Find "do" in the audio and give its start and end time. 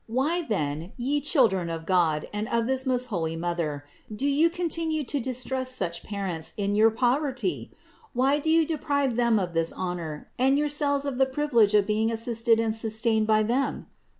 4.11-4.25, 8.39-8.49